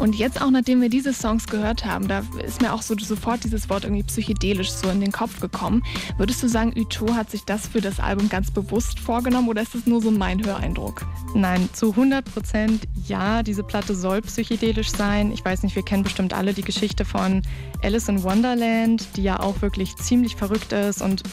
Und 0.00 0.14
jetzt 0.14 0.40
auch, 0.40 0.50
nachdem 0.50 0.80
wir 0.80 0.88
diese 0.88 1.12
Songs 1.12 1.46
gehört 1.46 1.84
haben, 1.84 2.08
da 2.08 2.22
ist 2.42 2.62
mir 2.62 2.72
auch 2.72 2.80
so 2.80 2.96
sofort 2.98 3.44
dieses 3.44 3.68
Wort 3.68 3.84
irgendwie 3.84 4.02
psychedelisch 4.02 4.70
so 4.70 4.88
in 4.88 5.02
den 5.02 5.12
Kopf 5.12 5.40
gekommen. 5.40 5.82
Würdest 6.16 6.42
du 6.42 6.48
sagen, 6.48 6.72
Uto 6.74 7.14
hat 7.14 7.30
sich 7.30 7.44
das 7.44 7.68
für 7.68 7.82
das 7.82 8.00
Album 8.00 8.30
ganz 8.30 8.50
bewusst 8.50 8.98
vorgenommen 8.98 9.50
oder 9.50 9.60
ist 9.60 9.74
das 9.74 9.86
nur 9.86 10.00
so 10.00 10.10
mein 10.10 10.42
Höreindruck? 10.42 11.04
Nein, 11.34 11.68
zu 11.74 11.90
100 11.90 12.24
Prozent 12.24 12.88
ja, 13.08 13.42
diese 13.42 13.62
Platte 13.62 13.94
soll 13.94 14.22
psychedelisch 14.22 14.90
sein. 14.90 15.32
Ich 15.32 15.44
weiß 15.44 15.64
nicht, 15.64 15.76
wir 15.76 15.84
kennen 15.84 16.02
bestimmt 16.02 16.32
alle 16.32 16.54
die 16.54 16.62
Geschichte 16.62 17.04
von 17.04 17.42
Alice 17.82 18.08
in 18.08 18.22
Wonderland, 18.22 19.06
die 19.16 19.22
ja 19.22 19.38
auch 19.40 19.60
wirklich 19.60 19.96
ziemlich 19.96 20.34
verrückt 20.34 20.72
ist 20.72 21.02
und 21.02 21.24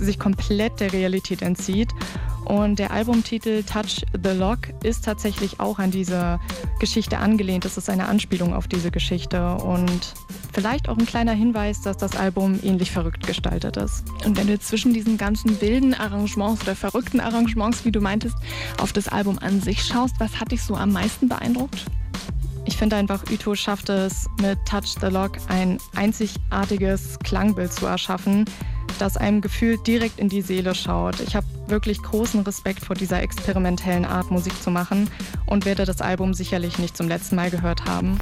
sich 0.00 0.18
komplett 0.18 0.80
der 0.80 0.92
Realität 0.92 1.42
entzieht. 1.42 1.90
Und 2.50 2.80
der 2.80 2.90
Albumtitel 2.90 3.62
Touch 3.62 4.04
the 4.12 4.30
Lock 4.30 4.58
ist 4.82 5.04
tatsächlich 5.04 5.60
auch 5.60 5.78
an 5.78 5.92
diese 5.92 6.40
Geschichte 6.80 7.18
angelehnt. 7.18 7.64
Es 7.64 7.76
ist 7.76 7.88
eine 7.88 8.06
Anspielung 8.06 8.54
auf 8.54 8.66
diese 8.66 8.90
Geschichte 8.90 9.54
und 9.54 10.14
vielleicht 10.52 10.88
auch 10.88 10.98
ein 10.98 11.06
kleiner 11.06 11.30
Hinweis, 11.30 11.80
dass 11.80 11.96
das 11.96 12.16
Album 12.16 12.58
ähnlich 12.64 12.90
verrückt 12.90 13.24
gestaltet 13.24 13.76
ist. 13.76 14.02
Und 14.26 14.36
wenn 14.36 14.48
du 14.48 14.58
zwischen 14.58 14.92
diesen 14.92 15.16
ganzen 15.16 15.60
wilden 15.60 15.94
Arrangements 15.94 16.62
oder 16.62 16.74
verrückten 16.74 17.20
Arrangements, 17.20 17.84
wie 17.84 17.92
du 17.92 18.00
meintest, 18.00 18.34
auf 18.82 18.92
das 18.92 19.06
Album 19.06 19.38
an 19.38 19.60
sich 19.60 19.84
schaust, 19.84 20.16
was 20.18 20.40
hat 20.40 20.50
dich 20.50 20.64
so 20.64 20.74
am 20.74 20.90
meisten 20.90 21.28
beeindruckt? 21.28 21.86
Ich 22.64 22.76
finde 22.76 22.96
einfach, 22.96 23.22
Uto 23.30 23.54
schafft 23.54 23.90
es 23.90 24.28
mit 24.42 24.58
Touch 24.66 24.96
the 25.00 25.06
Lock 25.06 25.38
ein 25.46 25.78
einzigartiges 25.94 27.16
Klangbild 27.20 27.72
zu 27.72 27.86
erschaffen, 27.86 28.44
das 29.00 29.16
einem 29.16 29.40
gefühlt 29.40 29.86
direkt 29.86 30.18
in 30.18 30.28
die 30.28 30.42
Seele 30.42 30.74
schaut. 30.74 31.20
Ich 31.20 31.34
habe 31.34 31.46
wirklich 31.66 32.02
großen 32.02 32.40
Respekt 32.40 32.84
vor 32.84 32.96
dieser 32.96 33.22
experimentellen 33.22 34.04
Art, 34.04 34.30
Musik 34.30 34.60
zu 34.62 34.70
machen 34.70 35.08
und 35.46 35.64
werde 35.64 35.84
das 35.84 36.00
Album 36.00 36.34
sicherlich 36.34 36.78
nicht 36.78 36.96
zum 36.96 37.08
letzten 37.08 37.36
Mal 37.36 37.50
gehört 37.50 37.86
haben. 37.86 38.18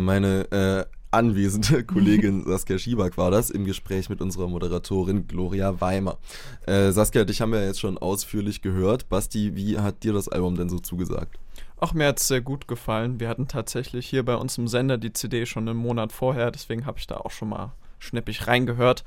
Meine 0.00 0.50
äh, 0.50 0.84
anwesende 1.10 1.84
Kollegin 1.86 2.44
Saskia 2.44 2.78
Schiebak 2.78 3.16
war 3.16 3.30
das 3.30 3.50
im 3.50 3.64
Gespräch 3.64 4.08
mit 4.08 4.20
unserer 4.20 4.48
Moderatorin 4.48 5.26
Gloria 5.26 5.80
Weimer. 5.80 6.18
Äh, 6.66 6.92
Saskia, 6.92 7.24
dich 7.24 7.40
haben 7.40 7.52
wir 7.52 7.64
jetzt 7.64 7.80
schon 7.80 7.98
ausführlich 7.98 8.62
gehört. 8.62 9.08
Basti, 9.08 9.54
wie 9.54 9.78
hat 9.78 10.02
dir 10.02 10.12
das 10.12 10.28
Album 10.28 10.56
denn 10.56 10.68
so 10.68 10.78
zugesagt? 10.78 11.38
Ach, 11.80 11.92
mir 11.92 12.08
hat 12.08 12.18
es 12.18 12.26
sehr 12.26 12.40
gut 12.40 12.66
gefallen. 12.66 13.20
Wir 13.20 13.28
hatten 13.28 13.46
tatsächlich 13.46 14.06
hier 14.08 14.24
bei 14.24 14.34
uns 14.34 14.58
im 14.58 14.66
Sender 14.66 14.98
die 14.98 15.12
CD 15.12 15.46
schon 15.46 15.68
einen 15.68 15.78
Monat 15.78 16.12
vorher, 16.12 16.50
deswegen 16.50 16.86
habe 16.86 16.98
ich 16.98 17.06
da 17.06 17.18
auch 17.18 17.30
schon 17.30 17.50
mal 17.50 17.72
schnippig 18.00 18.46
reingehört. 18.46 19.04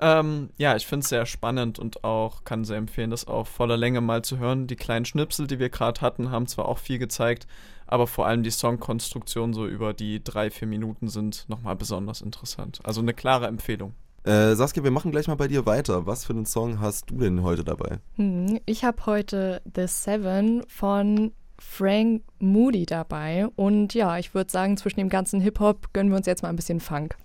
Ähm, 0.00 0.50
ja, 0.56 0.74
ich 0.76 0.86
finde 0.86 1.04
es 1.04 1.08
sehr 1.08 1.26
spannend 1.26 1.78
und 1.78 2.02
auch 2.02 2.44
kann 2.44 2.64
sehr 2.64 2.76
empfehlen, 2.76 3.10
das 3.10 3.26
auf 3.26 3.48
voller 3.48 3.76
Länge 3.76 4.00
mal 4.00 4.22
zu 4.22 4.38
hören. 4.38 4.66
Die 4.66 4.76
kleinen 4.76 5.04
Schnipsel, 5.04 5.46
die 5.46 5.58
wir 5.58 5.68
gerade 5.68 6.00
hatten, 6.00 6.30
haben 6.30 6.46
zwar 6.46 6.66
auch 6.66 6.78
viel 6.78 6.98
gezeigt, 6.98 7.46
aber 7.86 8.06
vor 8.06 8.26
allem 8.26 8.42
die 8.42 8.50
Songkonstruktion 8.50 9.52
so 9.52 9.66
über 9.66 9.92
die 9.92 10.22
drei, 10.22 10.50
vier 10.50 10.68
Minuten 10.68 11.08
sind 11.08 11.48
nochmal 11.48 11.76
besonders 11.76 12.20
interessant. 12.20 12.80
Also 12.84 13.00
eine 13.00 13.14
klare 13.14 13.46
Empfehlung. 13.46 13.94
Äh, 14.24 14.54
Saskia, 14.54 14.84
wir 14.84 14.92
machen 14.92 15.10
gleich 15.10 15.26
mal 15.26 15.34
bei 15.34 15.48
dir 15.48 15.66
weiter. 15.66 16.06
Was 16.06 16.24
für 16.24 16.32
einen 16.32 16.46
Song 16.46 16.80
hast 16.80 17.10
du 17.10 17.18
denn 17.18 17.42
heute 17.42 17.64
dabei? 17.64 17.98
Hm, 18.14 18.60
ich 18.66 18.84
habe 18.84 19.06
heute 19.06 19.62
The 19.74 19.86
Seven 19.88 20.64
von 20.68 21.32
Frank 21.62 22.22
Moody 22.38 22.86
dabei. 22.86 23.46
Und 23.56 23.94
ja, 23.94 24.18
ich 24.18 24.34
würde 24.34 24.50
sagen, 24.50 24.76
zwischen 24.76 25.00
dem 25.00 25.08
ganzen 25.08 25.40
Hip-Hop 25.40 25.92
gönnen 25.92 26.10
wir 26.10 26.16
uns 26.16 26.26
jetzt 26.26 26.42
mal 26.42 26.48
ein 26.48 26.56
bisschen 26.56 26.80
Funk. 26.80 27.16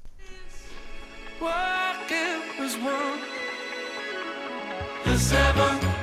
The 5.06 5.97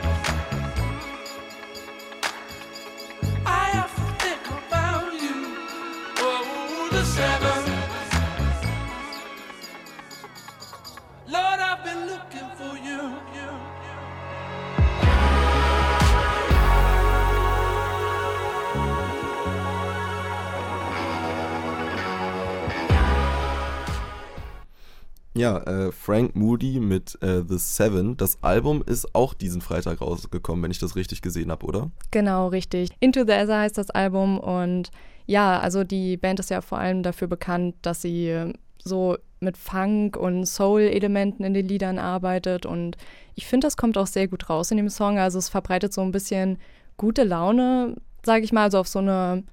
Ja, 25.44 25.58
äh, 25.58 25.92
Frank 25.92 26.34
Moody 26.34 26.80
mit 26.80 27.18
äh, 27.20 27.42
The 27.46 27.58
Seven. 27.58 28.16
Das 28.16 28.42
Album 28.42 28.82
ist 28.86 29.14
auch 29.14 29.34
diesen 29.34 29.60
Freitag 29.60 30.00
rausgekommen, 30.00 30.64
wenn 30.64 30.70
ich 30.70 30.78
das 30.78 30.96
richtig 30.96 31.20
gesehen 31.20 31.50
habe, 31.50 31.66
oder? 31.66 31.90
Genau, 32.12 32.48
richtig. 32.48 32.88
Into 32.98 33.26
the 33.26 33.32
Ether 33.32 33.58
heißt 33.58 33.76
das 33.76 33.90
Album 33.90 34.38
und 34.40 34.90
ja, 35.26 35.60
also 35.60 35.84
die 35.84 36.16
Band 36.16 36.40
ist 36.40 36.48
ja 36.48 36.62
vor 36.62 36.78
allem 36.78 37.02
dafür 37.02 37.28
bekannt, 37.28 37.74
dass 37.82 38.00
sie 38.00 38.54
so 38.82 39.18
mit 39.40 39.58
Funk 39.58 40.16
und 40.16 40.46
Soul-Elementen 40.46 41.44
in 41.44 41.52
den 41.52 41.68
Liedern 41.68 41.98
arbeitet 41.98 42.64
und 42.64 42.96
ich 43.34 43.46
finde, 43.46 43.66
das 43.66 43.76
kommt 43.76 43.98
auch 43.98 44.06
sehr 44.06 44.28
gut 44.28 44.48
raus 44.48 44.70
in 44.70 44.78
dem 44.78 44.88
Song. 44.88 45.18
Also 45.18 45.38
es 45.38 45.50
verbreitet 45.50 45.92
so 45.92 46.00
ein 46.00 46.10
bisschen 46.10 46.56
gute 46.96 47.22
Laune, 47.22 47.96
sage 48.24 48.44
ich 48.44 48.52
mal, 48.54 48.70
so 48.70 48.78
auf 48.78 48.88
so 48.88 49.00
eine 49.00 49.44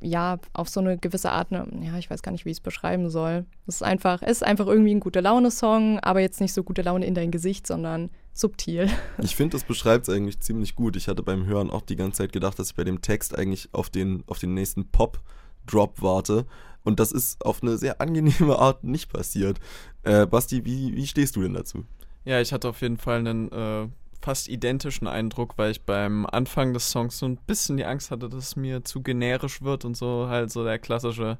ja, 0.00 0.38
auf 0.52 0.68
so 0.68 0.80
eine 0.80 0.98
gewisse 0.98 1.30
Art, 1.30 1.50
ne, 1.50 1.66
ja, 1.82 1.96
ich 1.98 2.10
weiß 2.10 2.22
gar 2.22 2.32
nicht, 2.32 2.44
wie 2.44 2.50
ich 2.50 2.58
es 2.58 2.62
beschreiben 2.62 3.08
soll. 3.08 3.46
Es 3.66 3.76
ist 3.76 3.82
einfach, 3.82 4.22
es 4.22 4.38
ist 4.38 4.44
einfach 4.44 4.66
irgendwie 4.66 4.94
ein 4.94 5.00
gute 5.00 5.20
Laune-Song, 5.20 6.00
aber 6.00 6.20
jetzt 6.20 6.40
nicht 6.40 6.52
so 6.52 6.62
gute 6.62 6.82
Laune 6.82 7.06
in 7.06 7.14
dein 7.14 7.30
Gesicht, 7.30 7.66
sondern 7.66 8.10
subtil. 8.32 8.88
Ich 9.22 9.36
finde, 9.36 9.56
das 9.56 9.64
beschreibt 9.64 10.08
es 10.08 10.14
eigentlich 10.14 10.40
ziemlich 10.40 10.74
gut. 10.74 10.96
Ich 10.96 11.08
hatte 11.08 11.22
beim 11.22 11.46
Hören 11.46 11.70
auch 11.70 11.82
die 11.82 11.96
ganze 11.96 12.18
Zeit 12.18 12.32
gedacht, 12.32 12.58
dass 12.58 12.70
ich 12.70 12.74
bei 12.74 12.84
dem 12.84 13.00
Text 13.00 13.36
eigentlich 13.36 13.68
auf 13.72 13.90
den, 13.90 14.24
auf 14.26 14.38
den 14.38 14.54
nächsten 14.54 14.88
Pop-Drop 14.88 16.02
warte. 16.02 16.46
Und 16.84 17.00
das 17.00 17.12
ist 17.12 17.44
auf 17.44 17.62
eine 17.62 17.78
sehr 17.78 18.00
angenehme 18.00 18.58
Art 18.58 18.84
nicht 18.84 19.12
passiert. 19.12 19.58
Äh, 20.02 20.26
Basti, 20.26 20.64
wie, 20.64 20.94
wie 20.94 21.06
stehst 21.06 21.36
du 21.36 21.42
denn 21.42 21.54
dazu? 21.54 21.84
Ja, 22.24 22.40
ich 22.40 22.52
hatte 22.52 22.68
auf 22.68 22.80
jeden 22.82 22.98
Fall 22.98 23.20
einen 23.20 23.50
äh, 23.52 23.88
fast 24.20 24.48
identischen 24.48 25.06
Eindruck, 25.06 25.54
weil 25.56 25.70
ich 25.70 25.82
beim 25.82 26.26
Anfang 26.26 26.72
des 26.72 26.90
Songs 26.90 27.18
so 27.18 27.26
ein 27.26 27.36
bisschen 27.36 27.76
die 27.76 27.84
Angst 27.84 28.10
hatte, 28.10 28.28
dass 28.28 28.48
es 28.48 28.56
mir 28.56 28.84
zu 28.84 29.02
generisch 29.02 29.62
wird 29.62 29.84
und 29.84 29.96
so 29.96 30.26
halt 30.28 30.50
so 30.50 30.64
der 30.64 30.78
klassische, 30.78 31.38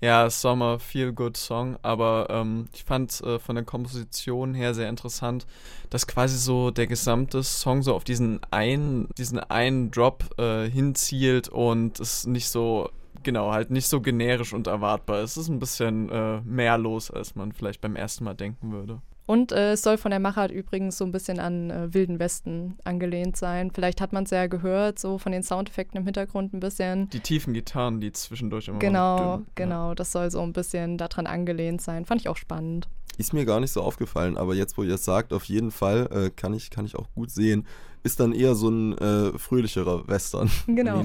ja, 0.00 0.28
Sommer 0.28 0.78
Feel 0.78 1.12
Good 1.12 1.36
Song. 1.36 1.76
Aber 1.82 2.26
ähm, 2.30 2.66
ich 2.74 2.84
fand 2.84 3.20
äh, 3.22 3.38
von 3.38 3.56
der 3.56 3.64
Komposition 3.64 4.54
her 4.54 4.74
sehr 4.74 4.88
interessant, 4.88 5.46
dass 5.90 6.06
quasi 6.06 6.36
so 6.36 6.70
der 6.70 6.86
gesamte 6.86 7.42
Song 7.42 7.82
so 7.82 7.94
auf 7.94 8.04
diesen 8.04 8.40
einen, 8.50 9.08
diesen 9.18 9.38
einen 9.38 9.90
Drop 9.90 10.38
äh, 10.38 10.68
hinzielt 10.68 11.48
und 11.48 12.00
es 12.00 12.26
nicht 12.26 12.48
so 12.48 12.90
genau, 13.22 13.52
halt 13.52 13.70
nicht 13.70 13.88
so 13.88 14.00
generisch 14.00 14.54
und 14.54 14.66
erwartbar. 14.66 15.18
Es 15.18 15.36
ist 15.36 15.48
ein 15.48 15.58
bisschen 15.58 16.08
äh, 16.10 16.40
mehr 16.42 16.78
los, 16.78 17.10
als 17.10 17.34
man 17.34 17.52
vielleicht 17.52 17.80
beim 17.80 17.96
ersten 17.96 18.24
Mal 18.24 18.34
denken 18.34 18.72
würde. 18.72 19.00
Und 19.26 19.50
äh, 19.50 19.72
es 19.72 19.82
soll 19.82 19.98
von 19.98 20.12
der 20.12 20.20
Machart 20.20 20.52
übrigens 20.52 20.96
so 20.98 21.04
ein 21.04 21.10
bisschen 21.10 21.40
an 21.40 21.70
äh, 21.70 21.92
Wilden 21.92 22.20
Westen 22.20 22.78
angelehnt 22.84 23.36
sein. 23.36 23.72
Vielleicht 23.72 24.00
hat 24.00 24.12
man 24.12 24.24
es 24.24 24.30
ja 24.30 24.46
gehört, 24.46 25.00
so 25.00 25.18
von 25.18 25.32
den 25.32 25.42
Soundeffekten 25.42 25.98
im 25.98 26.04
Hintergrund 26.04 26.54
ein 26.54 26.60
bisschen. 26.60 27.10
Die 27.10 27.20
tiefen 27.20 27.52
Gitarren, 27.52 28.00
die 28.00 28.12
zwischendurch 28.12 28.68
immer 28.68 28.78
Genau, 28.78 29.38
dünn, 29.38 29.46
genau. 29.56 29.88
Ja. 29.88 29.94
Das 29.96 30.12
soll 30.12 30.30
so 30.30 30.40
ein 30.40 30.52
bisschen 30.52 30.96
daran 30.96 31.26
angelehnt 31.26 31.82
sein. 31.82 32.04
Fand 32.04 32.20
ich 32.20 32.28
auch 32.28 32.36
spannend. 32.36 32.88
Ist 33.18 33.32
mir 33.32 33.44
gar 33.44 33.60
nicht 33.60 33.72
so 33.72 33.82
aufgefallen, 33.82 34.36
aber 34.36 34.54
jetzt, 34.54 34.78
wo 34.78 34.82
ihr 34.84 34.94
es 34.94 35.04
sagt, 35.04 35.32
auf 35.32 35.44
jeden 35.44 35.72
Fall 35.72 36.08
äh, 36.12 36.30
kann, 36.30 36.54
ich, 36.54 36.70
kann 36.70 36.84
ich 36.84 36.96
auch 36.96 37.08
gut 37.14 37.30
sehen. 37.30 37.66
Ist 38.04 38.20
dann 38.20 38.32
eher 38.32 38.54
so 38.54 38.68
ein 38.68 38.96
äh, 38.98 39.36
fröhlicherer 39.36 40.06
Western. 40.06 40.50
Genau. 40.66 41.02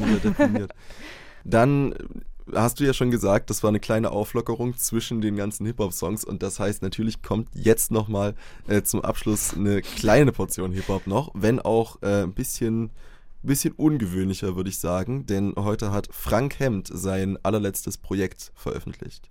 Dann 1.44 1.96
hast 2.54 2.80
du 2.80 2.84
ja 2.84 2.94
schon 2.94 3.12
gesagt, 3.12 3.50
das 3.50 3.64
war 3.64 3.70
eine 3.70 3.80
kleine 3.80 4.12
Auflockerung 4.12 4.78
zwischen 4.78 5.22
den 5.22 5.36
ganzen 5.36 5.66
Hip-Hop-Songs 5.66 6.24
und 6.24 6.44
das 6.44 6.60
heißt, 6.60 6.82
natürlich 6.82 7.22
kommt 7.22 7.50
jetzt 7.54 7.92
nochmal 7.92 8.36
äh, 8.68 8.82
zum 8.84 9.02
Abschluss 9.02 9.54
eine 9.54 9.82
kleine 9.82 10.32
Portion 10.32 10.72
Hip-Hop 10.72 11.08
noch, 11.08 11.32
wenn 11.34 11.60
auch 11.60 12.02
äh, 12.02 12.24
ein 12.24 12.34
bisschen, 12.34 12.92
bisschen 13.44 13.74
ungewöhnlicher, 13.74 14.56
würde 14.56 14.70
ich 14.70 14.80
sagen, 14.80 15.26
denn 15.26 15.54
heute 15.58 15.92
hat 15.92 16.10
Frank 16.12 16.60
Hemd 16.60 16.90
sein 16.92 17.38
allerletztes 17.44 17.98
Projekt 17.98 18.52
veröffentlicht. 18.56 19.30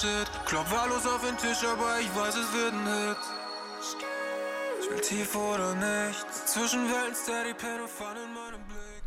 Shit. 0.00 0.30
Klopf 0.46 0.70
wahllos 0.70 1.04
auf 1.06 1.22
den 1.26 1.36
Tisch, 1.38 1.64
aber 1.64 1.98
ich 2.00 2.14
weiß, 2.14 2.36
es 2.36 2.52
wird 2.54 2.72
ein 2.72 2.86
Hit. 2.86 3.16
Ich 4.80 4.90
will 4.90 5.00
tief 5.00 5.34
oder 5.34 5.74
nicht. 5.74 6.24
Zwischen 6.46 6.84
Welten 6.84 7.16
steady 7.16 7.52
Fun 7.88 8.14
in 8.24 8.32
meinem 8.32 8.64
Blick. 8.68 9.02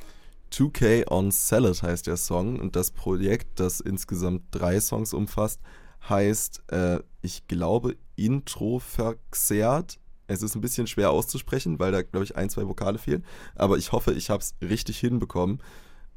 2K 0.51 1.09
on 1.09 1.31
Salad 1.31 1.81
heißt 1.81 2.07
der 2.07 2.17
Song 2.17 2.59
und 2.59 2.75
das 2.75 2.91
Projekt, 2.91 3.61
das 3.61 3.79
insgesamt 3.79 4.43
drei 4.51 4.81
Songs 4.81 5.13
umfasst, 5.13 5.61
heißt, 6.09 6.63
äh, 6.73 6.99
ich 7.21 7.47
glaube, 7.47 7.95
Intro 8.17 8.79
verzerrt. 8.79 9.97
Es 10.27 10.43
ist 10.43 10.55
ein 10.55 10.61
bisschen 10.61 10.87
schwer 10.87 11.11
auszusprechen, 11.11 11.79
weil 11.79 11.93
da, 11.93 12.01
glaube 12.01 12.25
ich, 12.25 12.35
ein, 12.35 12.49
zwei 12.49 12.67
Vokale 12.67 12.97
fehlen. 12.97 13.23
Aber 13.55 13.77
ich 13.77 13.93
hoffe, 13.93 14.11
ich 14.11 14.29
habe 14.29 14.43
es 14.43 14.55
richtig 14.61 14.99
hinbekommen. 14.99 15.63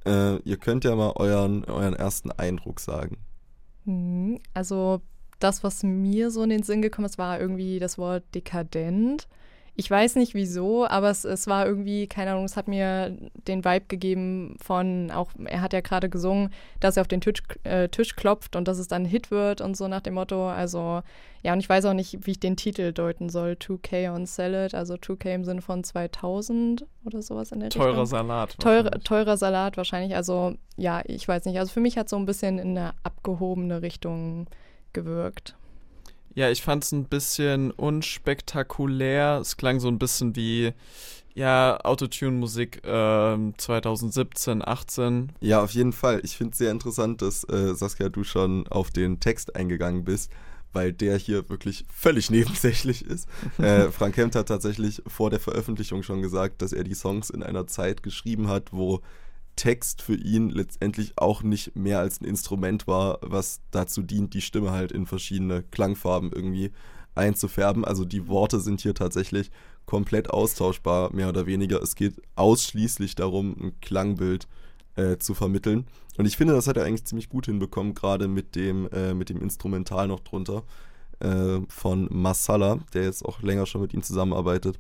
Äh, 0.05 0.39
ihr 0.39 0.57
könnt 0.57 0.83
ja 0.83 0.97
mal 0.97 1.13
euren, 1.15 1.65
euren 1.65 1.95
ersten 1.95 2.33
Eindruck 2.33 2.81
sagen. 2.81 3.19
Mhm. 3.85 4.41
Also 4.55 5.01
das, 5.39 5.63
was 5.65 5.83
mir 5.83 6.31
so 6.31 6.43
in 6.43 6.51
den 6.51 6.63
Sinn 6.63 6.83
gekommen 6.83 7.07
ist, 7.07 7.19
war 7.19 7.41
irgendwie 7.41 7.79
das 7.79 7.99
Wort 7.99 8.25
dekadent. 8.35 9.29
Ich 9.77 9.91
weiß 9.91 10.15
nicht 10.17 10.35
wieso, 10.35 10.87
aber 10.87 11.11
es, 11.11 11.25
es 11.25 11.49
war 11.49 11.67
irgendwie, 11.67 12.07
keine 12.07 12.31
Ahnung, 12.31 12.45
es 12.45 12.57
hat 12.57 12.69
mir 12.69 13.17
den 13.49 13.65
Vibe 13.65 13.87
gegeben 13.89 14.57
von, 14.63 15.11
auch 15.11 15.31
er 15.45 15.63
hat 15.63 15.73
ja 15.73 15.81
gerade 15.81 16.09
gesungen, 16.09 16.51
dass 16.79 16.97
er 16.97 17.01
auf 17.01 17.09
den 17.09 17.21
Tisch, 17.21 17.43
äh, 17.65 17.89
Tisch 17.89 18.15
klopft 18.15 18.55
und 18.55 18.69
dass 18.69 18.79
es 18.79 18.87
dann 18.87 19.03
ein 19.03 19.07
Hit 19.07 19.33
wird 19.33 19.61
und 19.61 19.77
so 19.77 19.89
nach 19.89 20.01
dem 20.01 20.15
Motto. 20.15 20.49
Also, 20.49 21.03
ja, 21.43 21.53
und 21.53 21.59
ich 21.59 21.69
weiß 21.69 21.87
auch 21.87 21.93
nicht, 21.93 22.25
wie 22.25 22.33
ich 22.33 22.41
den 22.41 22.57
Titel 22.57 22.93
deuten 22.93 23.29
soll. 23.29 23.53
2K 23.53 24.15
on 24.15 24.27
Salad, 24.27 24.75
also 24.75 24.95
2K 24.95 25.35
im 25.35 25.45
Sinne 25.45 25.61
von 25.61 25.83
2000 25.83 26.87
oder 27.05 27.21
sowas 27.21 27.51
in 27.51 27.59
der 27.59 27.71
Teurer 27.71 27.89
Richtung. 27.89 28.07
Salat. 28.07 28.57
Teurer, 28.59 28.85
wahrscheinlich. 28.85 29.05
teurer 29.05 29.37
Salat 29.37 29.77
wahrscheinlich. 29.77 30.15
Also, 30.15 30.55
ja, 30.77 31.03
ich 31.05 31.27
weiß 31.27 31.47
nicht. 31.47 31.59
Also 31.59 31.73
für 31.73 31.81
mich 31.81 31.99
hat 31.99 32.09
so 32.09 32.17
ein 32.17 32.27
bisschen 32.27 32.61
in 32.61 32.79
eine 32.79 32.93
abgehobene 33.03 33.83
Richtung 33.83 34.47
gewirkt. 34.93 35.57
Ja, 36.35 36.51
ich 36.51 36.63
fand 36.63 36.85
es 36.85 36.93
ein 36.93 37.05
bisschen 37.05 37.71
unspektakulär. 37.71 39.39
Es 39.41 39.57
klang 39.57 39.79
so 39.79 39.89
ein 39.89 39.99
bisschen 39.99 40.35
wie, 40.35 40.73
ja, 41.35 41.79
Autotune-Musik 41.83 42.83
ähm, 42.85 43.55
2017, 43.57 44.67
18. 44.67 45.33
Ja, 45.41 45.63
auf 45.63 45.71
jeden 45.71 45.93
Fall. 45.93 46.21
Ich 46.25 46.37
finde 46.37 46.53
es 46.53 46.59
sehr 46.59 46.73
interessant, 46.73 47.23
dass 47.23 47.45
äh, 47.45 47.75
Saskia, 47.75 48.09
du 48.09 48.25
schon 48.25 48.67
auf 48.69 48.91
den 48.91 49.21
Text 49.21 49.55
eingegangen 49.55 50.05
bist, 50.05 50.33
weil 50.73 50.93
der 50.93 51.17
hier 51.17 51.49
wirklich 51.49 51.85
völlig 51.93 52.31
nebensächlich 52.33 53.05
ist. 53.05 53.29
äh, 53.59 53.91
Frank 53.91 54.17
Kempt 54.17 54.35
hat 54.35 54.49
tatsächlich 54.49 55.03
vor 55.07 55.31
der 55.31 55.41
Veröffentlichung 55.41 56.03
schon 56.03 56.21
gesagt, 56.21 56.63
dass 56.63 56.73
er 56.73 56.83
die 56.83 56.95
Songs 56.95 57.31
in 57.31 57.45
einer 57.45 57.67
Zeit 57.69 58.03
geschrieben 58.03 58.49
hat, 58.49 58.73
wo 58.73 59.01
Text 59.57 60.03
für 60.03 60.15
ihn 60.15 60.51
letztendlich 60.51 61.15
auch 61.17 61.43
nicht 61.43 61.77
mehr 61.77 62.01
als 62.01 62.21
ein 62.21 62.25
Instrument 62.25 62.87
war, 62.87 63.19
was 63.23 63.61
dazu 63.71 64.03
dient, 64.03 64.35
die 64.35 64.41
Stimme 64.41 64.73
halt 64.73 64.93
in 64.93 65.07
verschiedene 65.07 65.63
Klangfarben 65.63 66.33
irgendwie 66.33 66.73
einzufärben. 67.15 67.85
Also 67.85 68.05
die 68.05 68.29
Worte 68.29 68.61
sind 68.61 68.81
hier 68.81 68.95
tatsächlich 68.95 69.51
komplett 69.87 70.31
austauschbar, 70.31 71.13
mehr 71.13 71.29
oder 71.29 71.47
weniger. 71.47 71.83
Es 71.83 71.95
geht 71.95 72.21
ausschließlich 72.37 73.15
darum, 73.15 73.57
ein 73.61 73.81
Klangbild 73.81 74.49
äh, 74.97 75.19
zu 75.19 75.35
vermitteln. 75.35 75.87
Und 76.17 76.27
ich 76.27 76.37
finde, 76.37 76.55
das 76.55 76.67
hat 76.67 76.77
er 76.77 76.85
eigentlich 76.85 77.05
ziemlich 77.05 77.29
gut 77.29 77.47
hinbekommen, 77.47 77.95
gerade 77.95 78.29
mit 78.29 78.55
dem, 78.55 78.89
äh, 78.93 79.15
mit 79.15 79.29
dem 79.29 79.41
Instrumental 79.41 80.09
noch 80.09 80.21
drunter 80.21 80.63
äh, 81.21 81.61
von 81.69 82.09
Masala, 82.11 82.79
der 82.93 83.05
jetzt 83.05 83.25
auch 83.25 83.43
länger 83.43 83.67
schon 83.67 83.81
mit 83.81 83.95
ihm 83.95 84.03
zusammenarbeitet. 84.03 84.79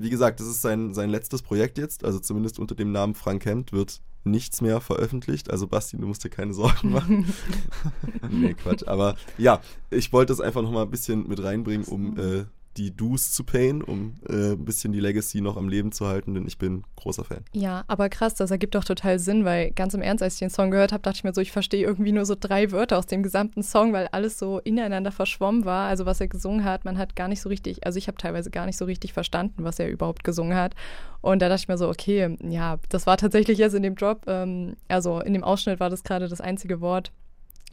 Wie 0.00 0.10
gesagt, 0.10 0.40
das 0.40 0.46
ist 0.46 0.62
sein, 0.62 0.94
sein 0.94 1.10
letztes 1.10 1.42
Projekt 1.42 1.78
jetzt, 1.78 2.04
also 2.04 2.18
zumindest 2.18 2.58
unter 2.58 2.74
dem 2.74 2.92
Namen 2.92 3.14
Frank 3.14 3.44
Hemd 3.44 3.72
wird 3.72 4.00
nichts 4.24 4.60
mehr 4.60 4.80
veröffentlicht. 4.80 5.50
Also 5.50 5.66
Basti, 5.66 5.96
du 5.96 6.06
musst 6.06 6.24
dir 6.24 6.30
keine 6.30 6.54
Sorgen 6.54 6.90
machen. 6.90 7.32
nee, 8.30 8.54
Quatsch. 8.54 8.86
Aber 8.86 9.16
ja, 9.38 9.60
ich 9.90 10.12
wollte 10.12 10.32
es 10.32 10.40
einfach 10.40 10.62
nochmal 10.62 10.84
ein 10.84 10.90
bisschen 10.90 11.26
mit 11.28 11.42
reinbringen, 11.42 11.86
um 11.86 12.18
äh, 12.18 12.44
die 12.78 12.94
Do's 12.94 13.32
zu 13.32 13.42
payen, 13.42 13.82
um 13.82 14.14
äh, 14.28 14.52
ein 14.52 14.64
bisschen 14.64 14.92
die 14.92 15.00
Legacy 15.00 15.40
noch 15.40 15.56
am 15.56 15.68
Leben 15.68 15.90
zu 15.90 16.06
halten, 16.06 16.34
denn 16.34 16.46
ich 16.46 16.58
bin 16.58 16.84
großer 16.96 17.24
Fan. 17.24 17.44
Ja, 17.52 17.84
aber 17.88 18.08
krass, 18.08 18.34
das 18.34 18.50
ergibt 18.50 18.74
doch 18.76 18.84
total 18.84 19.18
Sinn, 19.18 19.44
weil 19.44 19.72
ganz 19.72 19.94
im 19.94 20.00
Ernst, 20.00 20.22
als 20.22 20.34
ich 20.34 20.40
den 20.40 20.50
Song 20.50 20.70
gehört 20.70 20.92
habe, 20.92 21.02
dachte 21.02 21.16
ich 21.16 21.24
mir 21.24 21.34
so, 21.34 21.40
ich 21.40 21.50
verstehe 21.50 21.84
irgendwie 21.84 22.12
nur 22.12 22.24
so 22.24 22.36
drei 22.38 22.70
Wörter 22.70 22.98
aus 22.98 23.06
dem 23.06 23.22
gesamten 23.22 23.62
Song, 23.62 23.92
weil 23.92 24.06
alles 24.12 24.38
so 24.38 24.60
ineinander 24.60 25.10
verschwommen 25.10 25.64
war. 25.64 25.88
Also 25.88 26.06
was 26.06 26.20
er 26.20 26.28
gesungen 26.28 26.64
hat, 26.64 26.84
man 26.84 26.98
hat 26.98 27.16
gar 27.16 27.28
nicht 27.28 27.40
so 27.40 27.48
richtig, 27.48 27.84
also 27.84 27.98
ich 27.98 28.06
habe 28.06 28.16
teilweise 28.16 28.50
gar 28.50 28.66
nicht 28.66 28.76
so 28.76 28.84
richtig 28.84 29.12
verstanden, 29.12 29.64
was 29.64 29.78
er 29.78 29.90
überhaupt 29.90 30.22
gesungen 30.22 30.56
hat. 30.56 30.74
Und 31.20 31.42
da 31.42 31.48
dachte 31.48 31.62
ich 31.62 31.68
mir 31.68 31.78
so, 31.78 31.88
okay, 31.88 32.36
ja, 32.48 32.78
das 32.88 33.06
war 33.06 33.16
tatsächlich 33.16 33.58
jetzt 33.58 33.74
in 33.74 33.82
dem 33.82 33.96
Drop, 33.96 34.22
ähm, 34.28 34.76
also 34.86 35.20
in 35.20 35.32
dem 35.32 35.42
Ausschnitt 35.42 35.80
war 35.80 35.90
das 35.90 36.04
gerade 36.04 36.28
das 36.28 36.40
einzige 36.40 36.80
Wort, 36.80 37.10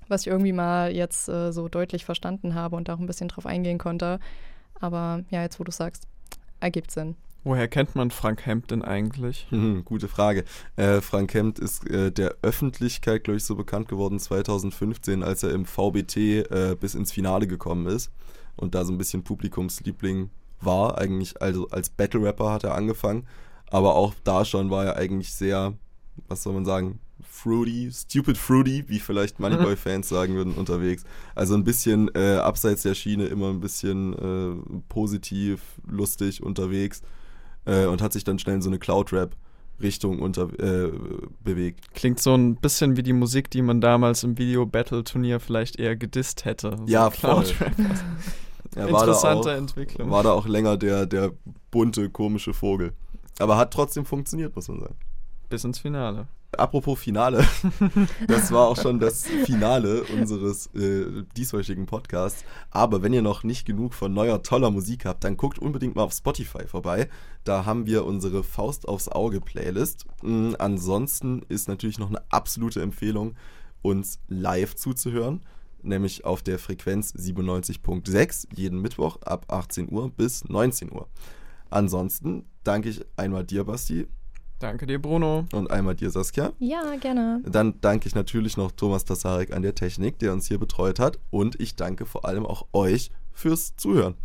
was 0.07 0.21
ich 0.21 0.27
irgendwie 0.27 0.53
mal 0.53 0.91
jetzt 0.91 1.29
äh, 1.29 1.51
so 1.51 1.67
deutlich 1.67 2.05
verstanden 2.05 2.55
habe 2.55 2.75
und 2.75 2.89
auch 2.89 2.99
ein 2.99 3.05
bisschen 3.05 3.27
drauf 3.27 3.45
eingehen 3.45 3.77
konnte. 3.77 4.19
Aber 4.79 5.23
ja, 5.29 5.41
jetzt 5.41 5.59
wo 5.59 5.63
du 5.63 5.71
sagst, 5.71 6.07
ergibt 6.59 6.91
Sinn. 6.91 7.15
Woher 7.43 7.67
kennt 7.67 7.95
man 7.95 8.09
Frank 8.09 8.45
Hempt 8.47 8.71
denn 8.71 8.81
eigentlich? 8.81 9.47
Mhm, 9.51 9.85
gute 9.85 10.07
Frage. 10.07 10.45
Äh, 10.77 10.99
Frank 11.01 11.33
Hempt 11.35 11.59
ist 11.59 11.87
äh, 11.87 12.11
der 12.11 12.35
Öffentlichkeit, 12.41 13.23
glaube 13.23 13.37
ich, 13.37 13.43
so 13.43 13.55
bekannt 13.55 13.87
geworden 13.87 14.19
2015, 14.19 15.21
als 15.21 15.43
er 15.43 15.51
im 15.51 15.65
VBT 15.65 16.17
äh, 16.17 16.75
bis 16.79 16.95
ins 16.95 17.11
Finale 17.11 17.45
gekommen 17.45 17.85
ist 17.85 18.11
und 18.55 18.73
da 18.73 18.83
so 18.83 18.91
ein 18.91 18.97
bisschen 18.97 19.23
Publikumsliebling 19.23 20.31
war. 20.59 20.97
Eigentlich, 20.97 21.39
also 21.39 21.67
als 21.69 21.91
Battle-Rapper 21.91 22.51
hat 22.51 22.63
er 22.63 22.73
angefangen, 22.73 23.27
aber 23.69 23.95
auch 23.95 24.15
da 24.23 24.43
schon 24.43 24.71
war 24.71 24.83
er 24.83 24.95
eigentlich 24.95 25.31
sehr, 25.31 25.73
was 26.27 26.41
soll 26.41 26.53
man 26.53 26.65
sagen, 26.65 26.99
fruity, 27.21 27.89
stupid 27.91 28.37
fruity, 28.37 28.85
wie 28.87 28.99
vielleicht 28.99 29.39
Moneyboy-Fans 29.39 30.07
sagen 30.09 30.35
würden, 30.35 30.53
unterwegs. 30.53 31.03
Also 31.33 31.55
ein 31.55 31.63
bisschen 31.63 32.09
äh, 32.15 32.35
abseits 32.35 32.83
der 32.83 32.93
Schiene, 32.93 33.25
immer 33.27 33.49
ein 33.49 33.59
bisschen 33.59 34.13
äh, 34.13 34.81
positiv, 34.89 35.61
lustig 35.87 36.43
unterwegs 36.43 37.01
äh, 37.65 37.85
und 37.85 38.01
hat 38.01 38.13
sich 38.13 38.23
dann 38.23 38.39
schnell 38.39 38.55
in 38.55 38.61
so 38.61 38.69
eine 38.69 38.79
Cloud-Rap-Richtung 38.79 40.19
unter, 40.19 40.49
äh, 40.59 40.91
bewegt. 41.43 41.93
Klingt 41.93 42.19
so 42.19 42.33
ein 42.33 42.55
bisschen 42.55 42.97
wie 42.97 43.03
die 43.03 43.13
Musik, 43.13 43.49
die 43.49 43.61
man 43.61 43.81
damals 43.81 44.23
im 44.23 44.37
Video-Battle-Turnier 44.37 45.39
vielleicht 45.39 45.79
eher 45.79 45.95
gedisst 45.95 46.45
hätte. 46.45 46.75
So 46.77 46.85
Ja, 46.87 47.09
voll. 47.09 47.43
Cloud-Rap. 47.43 47.75
Da 48.75 48.87
Interessante 48.87 49.51
auch, 49.51 49.57
Entwicklung. 49.57 50.11
War 50.11 50.23
da 50.23 50.33
auch 50.33 50.47
länger 50.47 50.75
der, 50.75 51.05
der 51.05 51.31
bunte, 51.71 52.09
komische 52.09 52.53
Vogel. 52.53 52.91
Aber 53.39 53.55
hat 53.55 53.71
trotzdem 53.71 54.05
funktioniert, 54.05 54.53
muss 54.53 54.67
man 54.67 54.81
sagen. 54.81 54.95
Bis 55.49 55.63
ins 55.63 55.79
Finale. 55.79 56.27
Apropos 56.55 56.99
Finale, 56.99 57.45
das 58.27 58.51
war 58.51 58.67
auch 58.67 58.81
schon 58.81 58.99
das 58.99 59.25
Finale 59.25 60.03
unseres 60.03 60.67
äh, 60.75 61.23
dieswöchigen 61.35 61.85
Podcasts. 61.85 62.43
Aber 62.71 63.01
wenn 63.01 63.13
ihr 63.13 63.21
noch 63.21 63.43
nicht 63.43 63.65
genug 63.65 63.93
von 63.93 64.13
neuer, 64.13 64.43
toller 64.43 64.71
Musik 64.71 65.05
habt, 65.05 65.23
dann 65.23 65.37
guckt 65.37 65.59
unbedingt 65.59 65.95
mal 65.95 66.03
auf 66.03 66.13
Spotify 66.13 66.67
vorbei. 66.67 67.09
Da 67.43 67.65
haben 67.65 67.85
wir 67.85 68.05
unsere 68.05 68.43
Faust 68.43 68.87
aufs 68.87 69.09
Auge 69.09 69.41
Playlist. 69.41 70.05
Mm, 70.23 70.53
ansonsten 70.57 71.43
ist 71.49 71.67
natürlich 71.67 71.99
noch 71.99 72.09
eine 72.09 72.23
absolute 72.29 72.81
Empfehlung, 72.81 73.35
uns 73.81 74.19
live 74.27 74.75
zuzuhören. 74.75 75.41
Nämlich 75.81 76.25
auf 76.25 76.41
der 76.41 76.57
Frequenz 76.57 77.13
97.6 77.13 78.47
jeden 78.55 78.81
Mittwoch 78.81 79.21
ab 79.21 79.45
18 79.49 79.91
Uhr 79.91 80.09
bis 80.09 80.43
19 80.45 80.91
Uhr. 80.91 81.07
Ansonsten 81.69 82.45
danke 82.63 82.89
ich 82.89 83.05
einmal 83.17 83.43
dir, 83.43 83.65
Basti, 83.65 84.07
Danke 84.65 84.87
dir, 84.87 84.99
Bruno. 84.99 85.45
und 85.51 85.69
einmal 85.69 85.93
dir, 85.93 86.09
Saskia. 86.09 86.51
Ja, 86.57 86.95
gerne. 86.99 87.39
Dann 87.45 87.79
danke 87.81 88.07
ich 88.07 88.15
natürlich 88.15 88.57
noch 88.57 88.71
Thomas 88.71 89.05
Tasarek 89.05 89.53
an 89.53 89.61
der 89.61 89.75
Technik, 89.75 90.17
der 90.17 90.33
uns 90.33 90.47
hier 90.47 90.57
betreut 90.57 90.99
hat. 90.99 91.19
Und 91.29 91.59
ich 91.59 91.75
danke 91.75 92.07
vor 92.07 92.25
allem 92.25 92.47
auch 92.47 92.65
euch 92.73 93.11
fürs 93.31 93.75
Zuhören. 93.75 94.15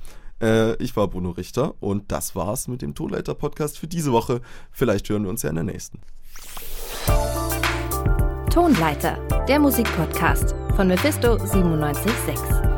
Äh, 0.40 0.82
ich 0.82 0.96
war 0.96 1.08
Bruno 1.08 1.28
Richter 1.28 1.74
und 1.80 2.10
das 2.10 2.34
war's 2.34 2.68
mit 2.68 2.80
dem 2.80 2.94
Tonleiter-Podcast 2.94 3.78
für 3.78 3.86
diese 3.86 4.12
Woche. 4.12 4.40
Vielleicht 4.72 5.10
hören 5.10 5.24
wir 5.24 5.30
uns 5.30 5.42
ja 5.42 5.50
in 5.50 5.56
der 5.56 5.64
nächsten. 5.64 6.00
Tonleiter, 8.50 9.18
der 9.46 9.60
Musikpodcast 9.60 10.54
von 10.74 10.88
Mephisto 10.88 11.36
976. 11.36 12.69